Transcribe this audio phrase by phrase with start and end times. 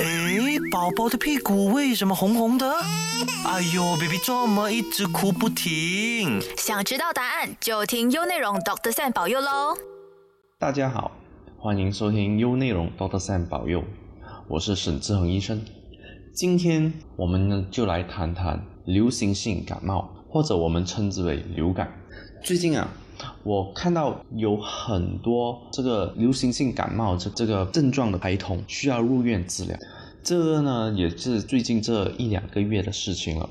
[0.00, 2.66] 诶，宝宝的屁股为什么红红的？
[3.44, 6.40] 哎呦，baby 这么一直哭不停？
[6.56, 9.76] 想知道答案就听优内容 Doctor Sam 保佑喽！
[10.58, 11.12] 大家好，
[11.58, 13.84] 欢迎收听优内容 Doctor Sam 保佑，
[14.48, 15.62] 我是沈志恒医生。
[16.34, 21.92] 今天我们呢就来谈谈流行性感冒，或者我们称之为流感。
[22.42, 22.88] 最近啊。
[23.42, 29.76] 我看到有很多这个流行性感冒这这个症状的孩童需要入院治疗，
[30.22, 33.48] 这个呢也是最近这一两个月的事情了。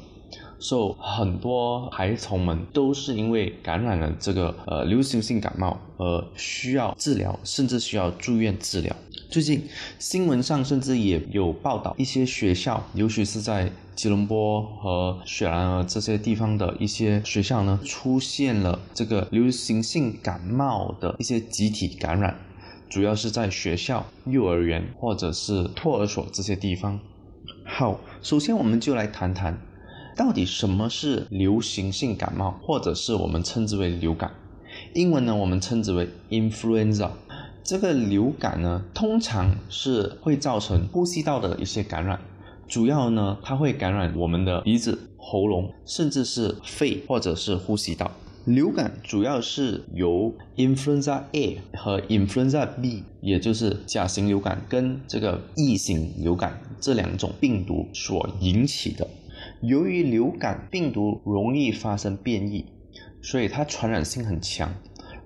[0.61, 8.95] 受很多孩童们都是因为感染了这个呃流行性感冒而需要治疗，甚至需要住院治疗。
[9.29, 22.37] 最近新闻上甚至也有报道，一些学校，尤其是在吉隆坡和雪兰莪这些地方的一些学校呢，出现了这个流行性感冒的一些集体感染，
[22.89, 26.99] 主要是在学校、幼儿园或者是托儿所这些地方。
[27.65, 29.57] 好，首先我们就来谈谈，
[30.15, 34.31] 到底什么是流行性感冒，或者是我们称之为流感。
[34.93, 37.09] 英文呢，我们称之为 influenza。
[37.63, 42.19] 这个流感呢，通常是会造成呼吸道的一些感染，
[42.67, 48.11] 主要呢，它会感染我们的鼻子、喉咙，甚至是肺或者是呼吸道。
[48.45, 59.07] 流感主要是由 influenza A 和 influenza B，也就是甲型流感跟这个乙型流感这两种病毒所引起的。
[59.61, 62.65] 由于流感病毒容易发生变异，
[63.21, 64.73] 所以它传染性很强。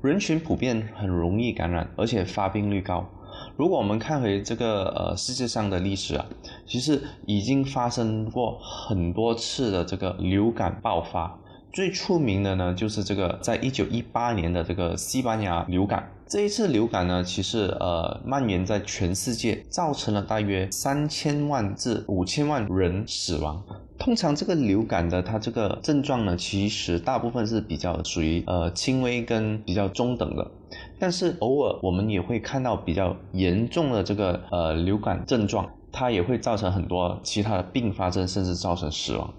[0.01, 3.09] 人群普遍很容易感染，而且发病率高。
[3.55, 6.25] 如果我们看回这个呃世界上的历史啊，
[6.67, 11.39] 其实已经发生过很多次的这个流感爆发。
[11.71, 16.11] 最出名的呢，就是这个在一九一八年的这个西班牙流感。
[16.27, 23.63] 这一次流感呢，其实呃蔓延在全世界，造成了大约三千万至五千万人死亡。
[24.05, 30.51] 通常这个流感的它这个症状呢，其实大部分是比较属于呃轻微跟比较中等的，
[30.99, 39.33] 但是偶尔我们也会看到比较严重的这个呃流感症状，它也会造成很多其他的并发症，甚至造成死亡。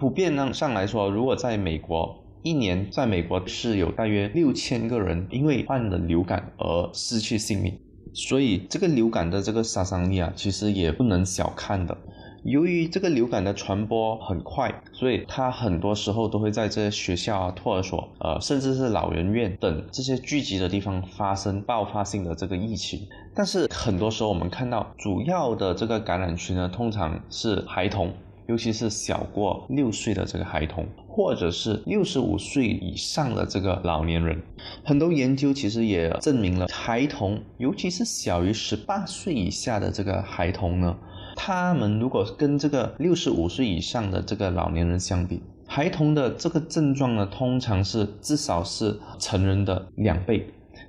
[0.00, 2.20] 普遍呢上来说，如果在美国。
[2.42, 7.78] 一年在美国是有大约六千个人因为患了流感而失去性命，
[8.12, 11.96] 所以这个流感的这个杀伤力啊，其实也不能小看的。
[12.44, 23.00] 由于这个流感的传播很快，所以它很多时候都会在这些学校啊、托儿所，呃，甚至是老人院等这些聚集的地方发生爆发性的这个疫情。
[23.34, 28.12] 但是很多时候我们看到，主要的这个感染群呢，通常是孩童。
[28.46, 34.38] 尤其是小过六岁的这个孩童，或者是六十五岁以上的这个老年人，
[34.84, 40.94] 很多研究其实也证明了，孩童，尤其是小于十八岁以下的这个孩童呢，
[41.36, 50.46] 他们如果跟这个六十五岁以上的这个老年人相比，孩童的这个症状呢，通常是至少是成人的两倍。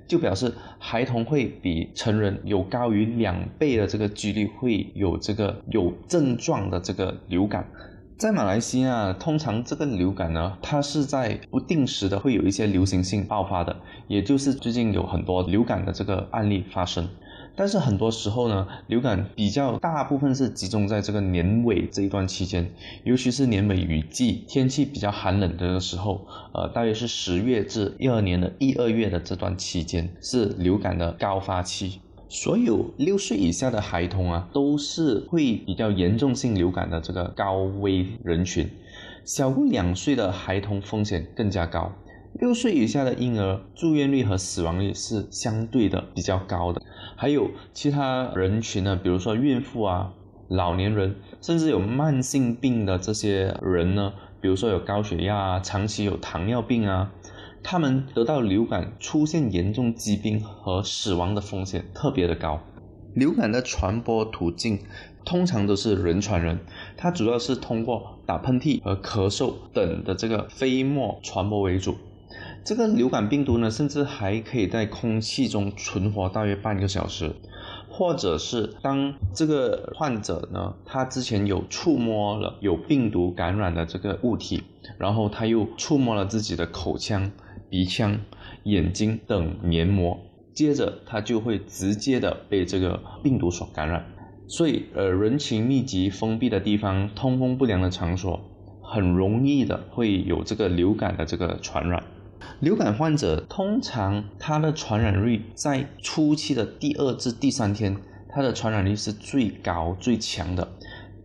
[0.08, 7.68] 就表示孩童会比成人有高于两倍的这个几率会有这个有症状的这个流感。
[8.16, 13.76] 在马来西亚，通常这个流感呢，它是在不定时的会有一些流行性爆发的，
[14.06, 17.08] 也就是最近有很多流感的这个案例发生。
[17.56, 22.70] 但是很多时候呢，流感比较大部分是集中在这个年尾这一段期间，
[23.02, 32.00] 尤其是年尾雨季，天气比较寒冷的时候，呃，大约是十月至一二年的一二月的这段期间是流感的高发期。
[32.28, 38.68] 所有六岁以下的孩童啊，都是会比较严重性流感的这个高危人群，
[39.24, 41.92] 小过两岁的孩童风险更加高。
[42.38, 46.82] 六岁以下的婴儿住院率和死亡率是相对的比较高的，
[47.16, 50.12] 还有其他人群呢，比如说孕妇啊、
[50.48, 57.10] 老年人，甚至有慢性病的这些人呢，比如说有高血压啊、长期有糖尿病啊，
[57.62, 62.60] 他们得到流感出现严重疾病和死亡的风险特别的高。
[63.14, 64.80] 流感的传播途径
[65.24, 66.60] 通常都是人传人，
[66.98, 71.96] 它主要是通过打喷嚏和咳嗽等的这个飞沫传播为主。
[72.66, 77.32] 这个流感病毒呢，甚至还可以在空气中存活大约半个小时，
[77.88, 84.64] 或者是当这个患者呢，他之前有触摸了有病毒感染的这个物体，
[84.98, 87.30] 然后他又触摸了自己的口腔、
[87.70, 88.18] 鼻腔、
[88.64, 90.18] 眼睛等黏膜，
[90.52, 94.04] 接着他就会直接的被这个病毒所感染。
[94.48, 98.40] 所以，呃，人群密集、封闭的地方、通风不良的场所，
[98.82, 102.02] 很容易的会有这个流感的这个传染。
[102.60, 107.96] 流感患者通常他的传染率在初期的第二至第三天，
[108.28, 110.68] 它的传染力是最高最强的，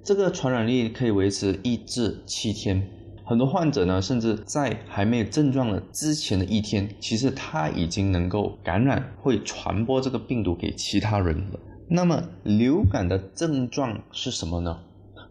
[0.03, 2.87] 这个传染力可以维持一至七天。
[3.23, 11.59] 很多患者呢，甚至在还没有症状的之前的一天，其实他已经能够感染，会传播这个病毒给其他人了。
[11.87, 14.79] 那么流感的症状是什么呢？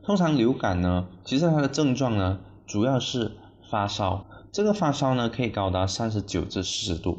[0.02, 3.32] 通常流感呢，其实它的症状呢，主要是
[3.70, 4.24] 发烧。
[4.52, 7.16] 这个发烧呢，可以高达三十九至四十度。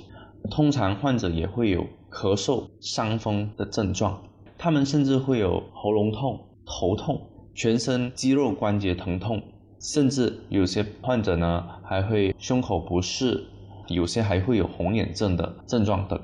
[0.50, 4.22] 通常患者也会有咳嗽、伤风的症状，
[4.58, 7.22] 他们甚至会有喉咙痛、头痛、
[7.56, 9.42] 全身肌肉关节疼痛，
[9.80, 13.46] 甚至有些患者呢还会胸口不适，
[13.88, 16.20] 有些还会有红眼症的症状等。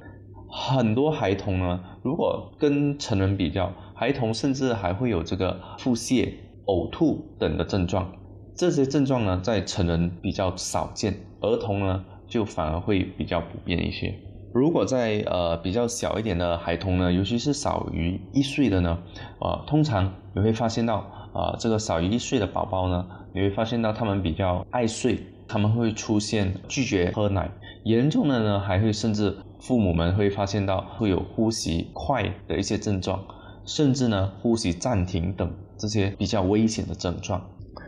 [0.49, 6.33] 很多孩童呢，如果跟成人比较，孩童甚至还会有这个腹泻、
[6.65, 8.11] 呕吐等的症状。
[8.57, 14.15] 这些症状呢，在成人比较少见，儿童呢就反而会比较普遍一些。
[14.51, 18.97] 如果在呃比较小一点的孩童呢，尤其是少于一岁的呢，
[19.39, 21.05] 呃，通常你会发现到，
[21.35, 27.51] 呃，这个少于一岁的宝宝呢，你会发现到他们比较爱睡，他们会出现拒绝喝奶，
[27.83, 33.23] 严重的呢，还会甚至父母们会发现到会有呼吸快的一些症状，
[33.67, 37.39] 甚至呢呼吸暂停等这些比较危险的症状。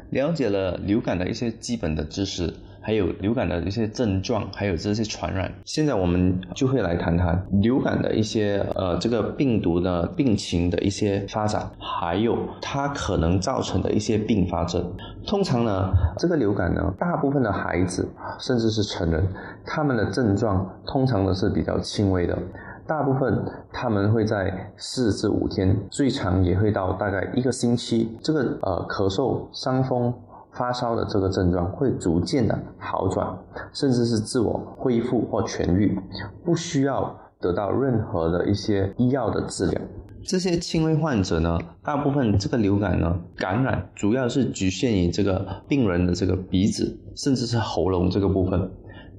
[0.09, 2.53] 了解了流感的一些基本的知识。
[2.81, 5.53] 还有流感的一些症状，还有这些传染。
[5.65, 14.81] 现在我们就会来谈谈流感的一些呃这个病毒的病情的一些发展，还有它可能造成的一些并发症。
[15.27, 18.09] 通常呢，这个流感呢，大部分的孩子
[18.39, 19.27] 甚至是成人，
[19.65, 22.35] 他们的症状通常都是比较轻微的，
[22.89, 28.17] 大部分他们会在四至五天，最长也会到大概一个星期。
[28.23, 30.11] 这个呃咳嗽、伤风。
[30.51, 33.37] 发烧的这个症状会逐渐的好转，
[33.71, 35.95] 甚至是自我恢复或痊愈，
[36.43, 39.79] 不需要得到任何的一些医药的治疗。
[40.23, 48.71] 这些轻微患者呢，大部分这个流感呢感染主要是局限于这个病人的这个鼻子，甚至是喉咙这个部分。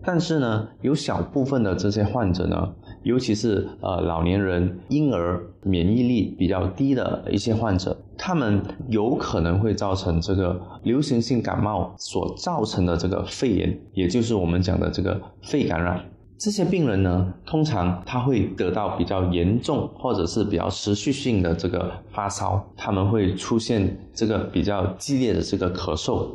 [0.02, 7.96] 但是呢，有小部分的这些患者呢，尤其是呃老年人、婴儿免疫力比较低的一些患者。
[8.18, 16.04] 他们有可能会造成这个流行性感冒所造成的这个肺炎，也就是我们讲的这个肺感染。
[16.40, 26.26] 这些病人呢，通常他会得到比较严重或者是比较持续性的这个发烧，他们会出现这个比较激烈的这个咳嗽。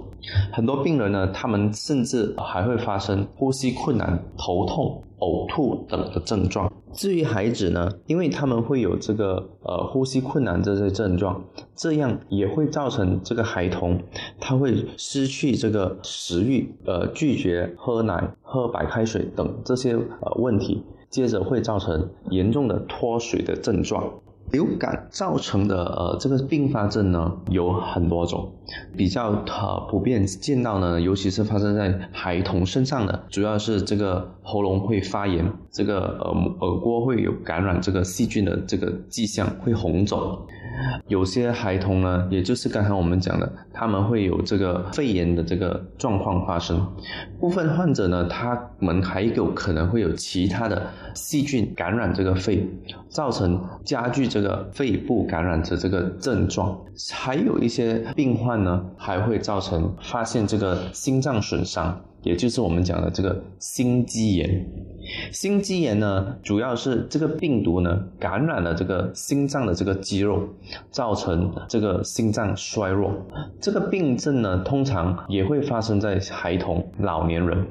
[0.53, 6.71] 很多病人呢，他们甚至还会发生呼吸困难、头痛、呕吐等的症状。
[6.95, 11.43] 至于孩子呢，因为他们会有这个呃呼吸困难这些症状，
[11.75, 14.01] 这样也会造成这个孩童
[14.39, 24.21] 他会失去这个食欲，呃拒绝喝奶、喝白开水等这些呃问题，接着会造成严重的脱水的症状。
[24.51, 28.53] 流感造成的呃这个并发症呢有很多种，
[28.95, 36.31] 比较呃普遍见到呢，尤其是发生在孩童身上的，主要是这个喉咙会发炎，这个耳
[36.61, 40.45] 耳郭会有感染这个细菌的这个迹象，会红肿。
[41.07, 46.85] 有些孩童呢，也就是刚才我们讲的，他们会有这个肺炎的这个状况发生。
[47.39, 50.81] 部分患者呢，他们还有可能会有其他的
[51.13, 52.67] 细菌感染这个肺，
[53.09, 56.79] 造成加剧这个肺部感染的这个症状。
[57.13, 62.01] 还有一些病患呢，还会造成发现这个心脏损伤。
[62.25, 64.67] 也就是我们讲的这个心肌炎，
[65.31, 70.41] 心肌炎呢，主要是这个病毒呢感染了这个心脏的这个肌肉，
[70.89, 73.13] 造成这个心脏衰弱。
[73.61, 77.63] 这个病症呢，通常也会发生在孩童、老年人。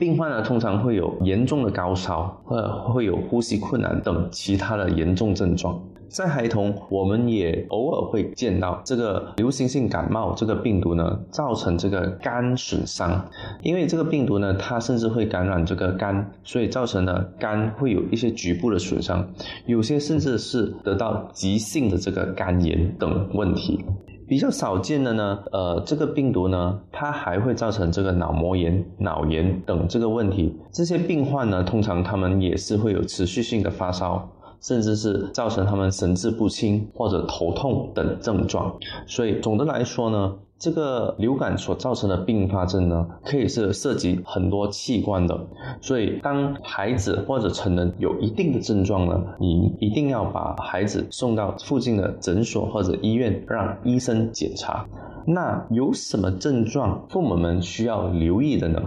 [0.00, 2.60] 病患呢，通常会有严重的高烧，或，
[2.92, 5.80] 会有呼吸困难等其他的严重症状。
[6.12, 13.24] 在孩童，我们也偶尔会见到这个流行性感冒这个病毒呢，造成这个肝损伤。
[13.62, 19.26] 因为这个病毒呢，它甚至会感染这个肝，所以造成了肝会有一些局部的损伤，
[19.64, 23.82] 有些甚至是得到急性的这个肝炎等问题。
[24.28, 30.54] 比较少见的呢，呃，这个病毒呢，它还会造成这个脑膜炎、脑炎等这个问题。
[30.70, 34.28] 这些病患呢，通常他们也是会有持续性的发烧。
[34.62, 38.76] 甚至是造成他们神志不清或者头痛等症状，
[39.06, 45.46] 所以总的来说呢，这个流感所造成的并发症呢，可以是涉及很多器官的。
[45.80, 54.86] 所以当孩子或者成人有一定的症状呢，你一定要把孩子送到附近的诊所或者医院，让医生检查。
[55.24, 58.80] 那有什么症状，父母们需要留意的呢？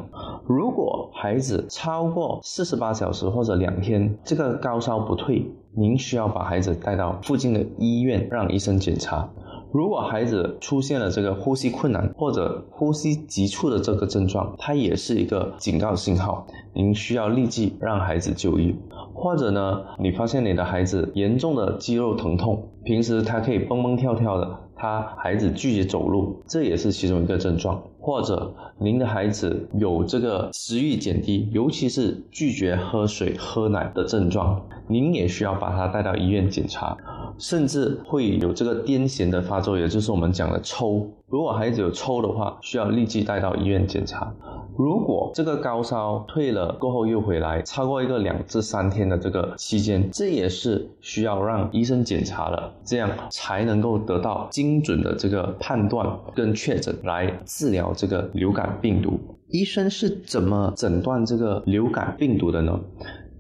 [0.46, 9.30] 如果孩子超过四十八小时或者两天，这个高烧不退，您需要把孩子带到附近的医院让医生检查。
[9.74, 18.74] 如果孩子出现了这个呼吸困难或者呼吸急促的这个症状，它也是一个警告信号，您需要立即让孩子就医。
[19.14, 27.84] 或者呢，你发现你的孩子严重的肌肉疼痛，平时他可以蹦蹦跳跳的，他孩子拒绝走路，这也是其中一个症状。
[28.06, 36.96] 或者您的孩子有这个食欲减低，尤其是拒绝喝水、喝奶的症状，您也需要把他带到医院检查。
[37.40, 41.10] 甚至会有这个癫痫的发作，也就是我们讲的抽。
[41.28, 44.32] 如果孩子有抽的话，需要立即带到医院检查。
[44.78, 59.20] 如果这个高烧退了过后又回来，超过一个两至三天的这个期间，这也是需要让医生检查了，这样才能够得到精准的这个判断跟确诊来治疗这个流感病毒。
[59.48, 62.80] 医生是怎么诊断这个流感病毒的呢？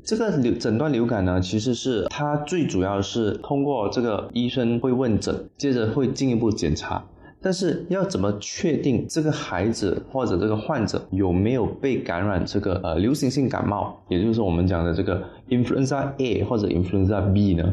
[0.03, 7.03] 这个流诊断流感呢，其实是它最主要是通过这个医生会问诊，接着会进一步检查。
[7.45, 17.71] 但是要怎么确定这个孩子或者这个患者有没有被感染这个呃流行性感冒，也就是我们讲的这个 influenza A 或者 influenza B 呢？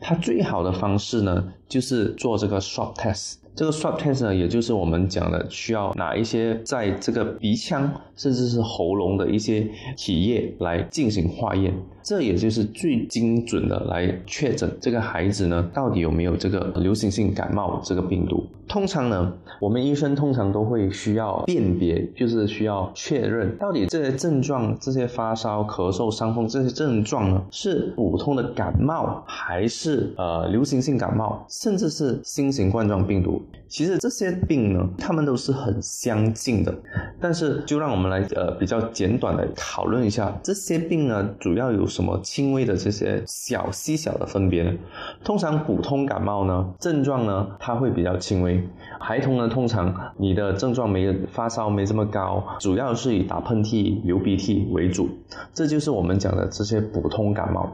[0.00, 3.38] 它最好的方式呢，就是做这个 swab test。
[3.58, 18.46] 这个 swab test 呢，也就是我们讲的需要拿一些在这个鼻腔甚至是喉咙的一些体液来进行化验，这也就是最精准的来确诊这个孩子呢到底有没有这个流行性感冒这个病毒。
[18.68, 33.42] 通常呢，我们医生通常都会需要辨别，就是需要确认到底这些症状，这些发烧、咳嗽、伤风这些症状呢是普通的感冒，还是呃流行性感冒，甚至是新型冠状病毒。
[33.68, 36.74] 其实这些病呢，它们都是很相近的，
[37.20, 44.74] 但是就让我们来呃比较简短的讨论一下这些病呢，主要有什么轻微的这些小细小的分别？
[45.22, 48.66] 通常普通感冒呢，症状呢它会比较轻微，
[48.98, 55.10] 孩童呢通常你的症状没发烧没这么高，主要是以打喷嚏、流鼻涕为主，
[55.52, 57.70] 这就是我们讲的这些普通感冒。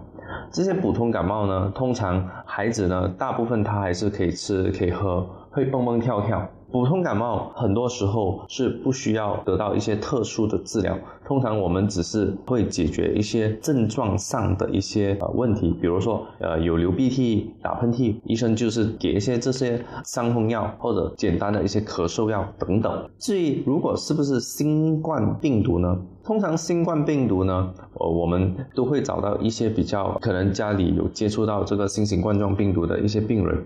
[0.51, 5.25] 这些普通感冒呢，通常孩子呢大部分他还是可以吃可以喝。
[5.55, 23.09] 会蹦蹦跳跳，普通感冒很多时候是不需要得到一些特殊的治疗，通常我们只是会解决一些症状上的一些呃问题，比如说呃有流鼻涕、打喷嚏，医生就是给一些这些伤风药或者简单的一些咳嗽药等等。
[23.21, 25.97] 至于如果是不是新冠病毒呢？
[26.25, 33.65] 通常新冠病毒呢，呃我们都会找到一些比较可能家里有接触到这个新型冠状病毒的一些病人。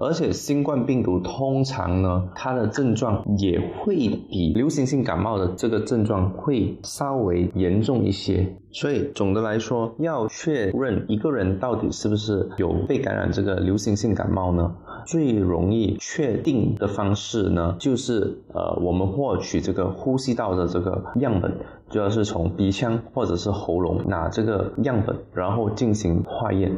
[0.00, 8.56] 而且新冠病毒通常呢，它的症状也会比流行性感冒的这个症状会稍微严重一些。
[8.72, 14.74] 所以总的来说，要确认一个人到底是不是有被感染这个流行性感冒呢？
[15.06, 21.52] 最容易确定的方式呢，就是呃，我们获取这个呼吸道的这个样本，
[21.90, 26.70] 主要是从鼻腔或者是喉咙拿这个样本，然后进行化验。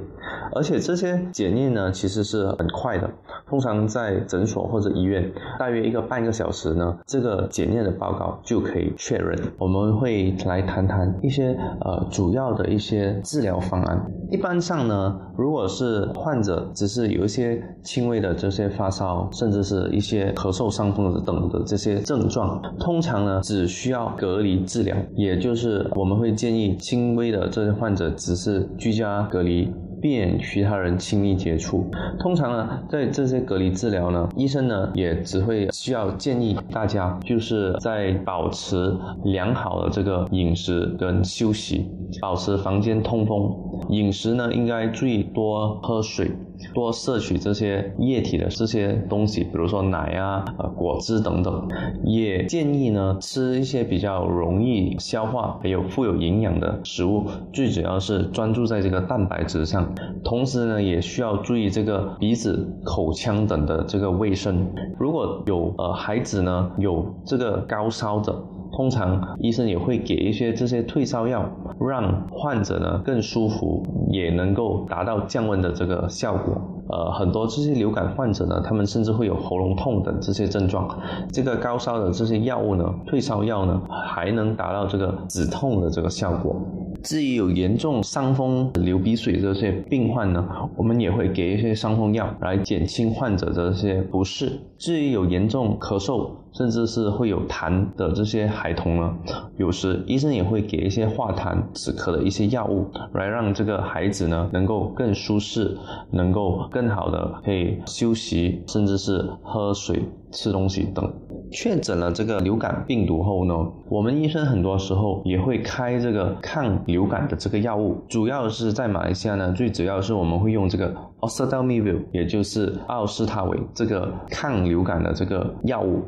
[0.54, 3.11] 而且这些检验呢，其实是很快的，
[3.47, 9.38] 通常在诊所或者医院，大约一个半个小时呢，这个检验的报告就可以确认。
[9.59, 14.11] 我们会来谈谈一些呃主要的一些治疗方案。
[14.31, 29.73] 一般上呢，如果是患者只是有一些轻微的这些发烧，甚至是一些咳嗽、伤风等的这些症状，通常呢只需要隔离治疗，也就是我们会建议轻微的这些患者只是居家隔离。
[30.03, 31.89] 避免其他人亲密接触。
[32.19, 38.93] 通常呢，在这些隔离治疗呢，医生呢也只会需要建议大家，就是在保持
[39.23, 41.89] 良好的这个饮食跟休息，
[42.21, 43.49] 保持房间通风。
[43.88, 46.31] 饮食呢应该注意多喝水，
[46.75, 51.69] 多摄取这些液体的这些东西，比如说奶啊、呃果汁等等。
[52.05, 59.95] 也建议呢吃一些比较容易消化还有富有营养的食物，最主要是专注在这个蛋白质上。
[60.25, 64.67] 同时呢，也需要注意这个鼻子、口腔等的这个卫生。
[64.99, 68.35] 如果有呃孩子呢有这个高烧的，
[68.73, 71.49] 通常医生也会给一些这些退烧药，
[71.79, 76.61] 让患者呢更舒服，也能够达到降温的这个效果。
[76.88, 80.88] 呃，很多这些流感患者呢，他们甚至会有喉咙痛等这些症状。
[81.33, 86.61] 这个高烧的这些药物呢，退烧药呢，还能达到这个止痛的这个效果。
[87.02, 90.45] 至于有严重伤风、流鼻水这些病患呢，
[90.76, 94.52] 我们也会给一些伤风药来减轻患者的这些不适。
[94.76, 99.17] 至于有严重咳嗽，甚至是会有痰的这些孩童呢，
[99.57, 105.77] 有时医生也会给一些化痰止咳的一些药物，来让这个孩子呢能够更舒适，
[106.11, 111.11] 能够更好的可以休息，甚至是喝水、吃东西等。
[111.51, 113.55] 确诊了这个流感病毒后呢，
[113.91, 126.03] 我们医生很多时候也会开这个抗流感的这个药物，主要是在马来西亚呢，最主要是我们会用这个 Oseltamivir，也就是奥司他韦这个抗流感的这个药物。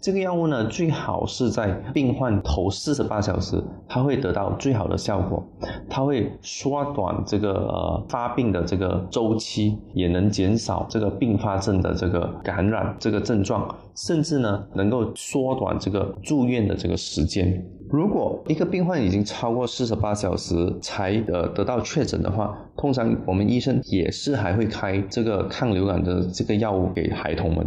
[0.00, 5.44] 这个药物呢，最好是在病患头四十八小时，它会得到最好的效果，
[5.90, 17.60] 它会缩短这个呃发病的这个周期，也能减少这个并发症的这个感染这个症状，甚至呢能够缩短这个住院的这个时间。
[17.90, 27.66] 如果一个病患已经超过四十八小时才呃得到确诊的话，通常我们医生也是还会开这个抗流感的这个药物给孩童们，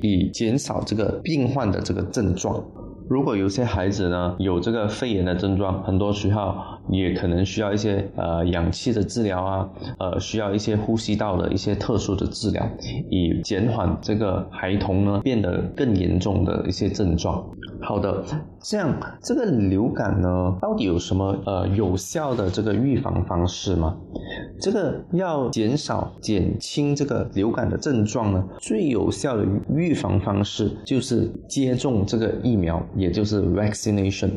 [0.00, 2.64] 以减少这个病患的这个症状。
[3.10, 6.54] 如果有些孩子呢有这个肺炎的症状，很多时候
[6.90, 12.66] 也可能需要一些呃氧气的治疗啊，呃需要一些呼吸道的一些特殊的治疗，
[13.10, 17.42] 以减缓这个孩童呢变得更严重的一些症状。
[17.88, 18.22] 好的，
[18.60, 23.96] 这样这个流感呢到底有什么呃有效的这个预防方式吗？
[24.60, 32.78] 这个要减少减轻这个流感的症状呢，最有效的预防方式就是接种这个疫苗。
[32.94, 34.32] 也就是 vaccination，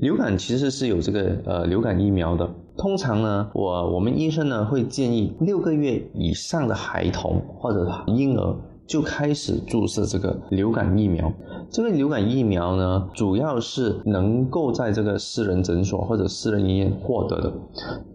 [0.00, 2.46] 流感其实是有这个呃流感疫苗的。
[2.76, 8.54] 通常呢，我我们医生呢会建议六个月以上的孩童或者婴儿。
[8.90, 11.32] 就开始注射这个流感疫苗。
[11.70, 17.52] 这个流感疫苗呢，主要是能够在这个私人诊所或者私人医院获得的。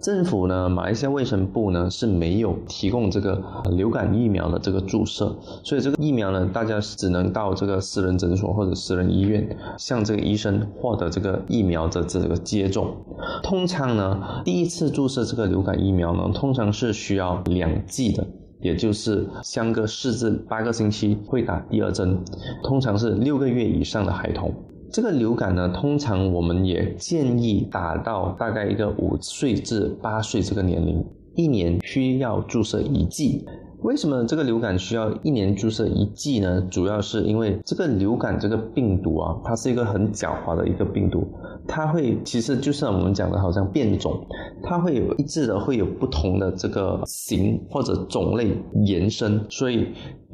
[0.02, 3.42] 政府呢，马来西亚卫生部呢是没有提供这个
[3.72, 12.94] 流感疫苗的这个注射，所以这个疫苗呢，大家只能到这个私人诊所或者私人医院向这个医生获得这个疫苗的这个接种。
[13.42, 18.28] 通常呢，第一次注射这个流感疫苗呢，通常是需要两剂的。
[18.66, 22.18] 也就是相隔四至八个星期会打第二针，
[22.64, 24.52] 通常是六个月以上的孩童。
[24.92, 33.46] 这个流感呢，通常我们也建议打到大概一个五岁至八岁这个年龄，一年需要注射一剂。
[33.86, 36.60] 为什么这个流感需要一年注射一剂呢？
[36.72, 41.24] 主要是因为这个流感这个病毒啊，它是一个很狡猾的一个病毒，
[41.68, 44.26] 它会其实就像我们讲的，好像变种，
[44.64, 49.90] 它会有一致的会有不同的这个型或者种类延伸，所以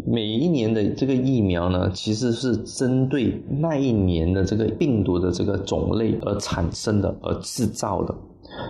[0.07, 8.15] 每一年的这个疫苗呢，其实是针对那一年的这个病毒的这个种类而产生的而制造的。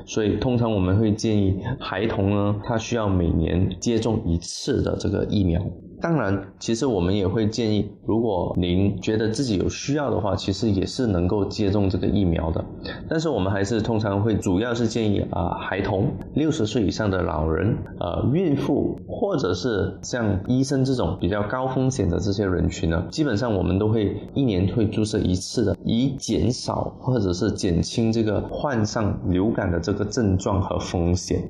[0.05, 5.61] 所以，通常我们会建议孩童呢，他需要每年接种一次的这个疫苗。
[6.01, 12.65] 当然，其实我们也会建议，如果您觉得自己有需要的话，其实也是能够接种这个疫苗的。
[13.07, 31.47] 但是我们还是通常会主要是建议啊，孩童、六十岁以上的老人、呃，孕妇，或者是像医生这种比较高风险的这些人群呢，基本上我们都会一年会注射一次的，以减少或者是减轻这个患上流感的这个症状和风险。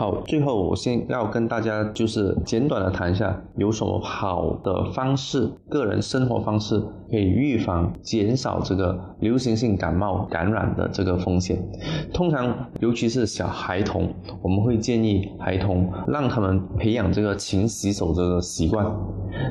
[0.00, 11.62] 好，最后我先要跟大家就是简短的谈一下，有什么好的方式，个人生活方式可以预防、减少这个流行性感冒感染的这个风险。
[12.14, 14.08] 通常，尤其是小孩童，
[14.40, 18.86] 我们会建议孩童让他们培养这个勤洗手这个习惯。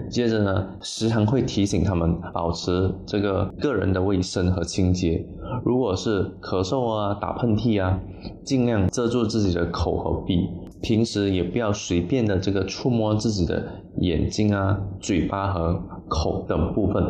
[0.09, 5.25] 接着呢，时常会提醒他们保持这个个人的卫生和清洁。
[5.63, 7.99] 如果是咳嗽啊、打喷嚏啊，
[8.43, 10.49] 尽量遮住自己的口和鼻。
[10.81, 13.61] 平时也不要随便的这个触摸自己的
[13.97, 17.03] 眼睛啊、嘴巴和口等部分。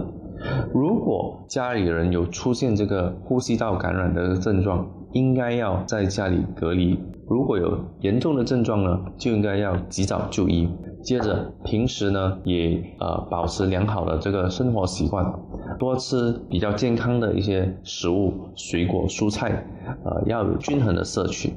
[0.73, 6.97] 如果家里人有出现这个呼吸道感染的症状，应该要在家里隔离。
[7.29, 10.67] 如果有严重的症状呢，就应该要及早就医。
[11.03, 15.31] 接着，平时呢也呃保持良好的这个生活习惯，
[15.77, 19.63] 多吃比较健康的一些食物，水果、蔬菜，
[20.03, 21.53] 呃要有均衡的摄取，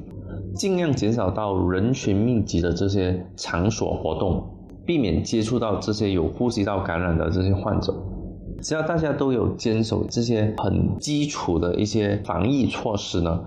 [0.53, 4.47] 尽量减少到人群密集的这些场所活动，
[4.85, 7.93] 避免接触到这些有呼吸道感染的这些患者。
[8.63, 13.39] 只要大家都有坚守这些很基础的一些防疫措施呢，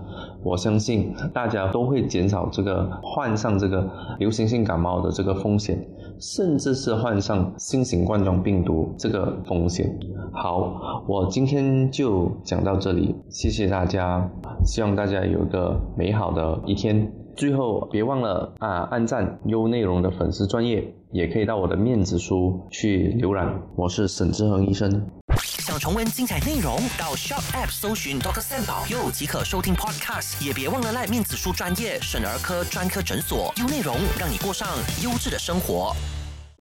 [0.43, 5.85] 我相信大家都会减少这个患上这个流行性感冒的这个风险。
[6.19, 9.99] 甚至是患上新型冠状病毒这个风险。
[10.33, 14.27] 好，我今天就讲到这里，谢谢大家，
[14.65, 17.11] 希望大家有个美好的一天。
[17.35, 23.53] 最后别忘了啊，按赞优内容的粉丝专业，也可以到我的面子书去浏览。
[23.75, 24.89] 我是沈志恒医生。
[25.37, 30.45] 想重温精彩内容，到 Shop App 搜寻 Doctor Sam 保佑即可收听 Podcast。
[30.45, 34.67] 也别忘了赖面子书专业沈儿科专科诊所优内容，让你过上
[35.03, 35.95] 优质的生活。